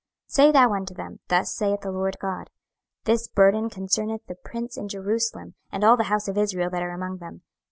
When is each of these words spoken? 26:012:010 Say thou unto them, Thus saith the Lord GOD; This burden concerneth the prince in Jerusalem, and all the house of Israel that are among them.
26:012:010 0.29 0.35
Say 0.35 0.51
thou 0.51 0.73
unto 0.73 0.93
them, 0.95 1.19
Thus 1.27 1.53
saith 1.55 1.81
the 1.81 1.91
Lord 1.91 2.17
GOD; 2.19 2.49
This 3.03 3.27
burden 3.27 3.69
concerneth 3.69 4.25
the 4.25 4.33
prince 4.33 4.75
in 4.75 4.87
Jerusalem, 4.87 5.53
and 5.71 5.83
all 5.83 5.95
the 5.95 6.05
house 6.05 6.27
of 6.27 6.39
Israel 6.39 6.71
that 6.71 6.81
are 6.81 6.89
among 6.89 7.17
them. 7.19 7.43